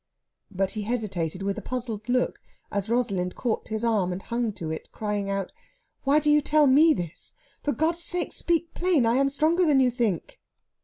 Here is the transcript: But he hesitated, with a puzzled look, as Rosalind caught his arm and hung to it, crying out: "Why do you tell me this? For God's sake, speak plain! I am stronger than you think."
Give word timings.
But 0.49 0.71
he 0.71 0.81
hesitated, 0.81 1.43
with 1.43 1.59
a 1.59 1.61
puzzled 1.61 2.09
look, 2.09 2.41
as 2.71 2.89
Rosalind 2.89 3.35
caught 3.35 3.67
his 3.67 3.83
arm 3.83 4.11
and 4.11 4.23
hung 4.23 4.51
to 4.53 4.71
it, 4.71 4.91
crying 4.91 5.29
out: 5.29 5.51
"Why 6.05 6.17
do 6.19 6.31
you 6.31 6.41
tell 6.41 6.65
me 6.65 6.95
this? 6.95 7.33
For 7.61 7.71
God's 7.71 8.01
sake, 8.01 8.33
speak 8.33 8.73
plain! 8.73 9.05
I 9.05 9.17
am 9.17 9.29
stronger 9.29 9.63
than 9.63 9.79
you 9.79 9.91
think." 9.91 10.39